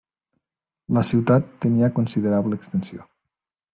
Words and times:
La 0.97 1.03
ciutat 1.09 1.51
tenia 1.65 1.91
considerable 1.99 2.59
extensió. 2.61 3.07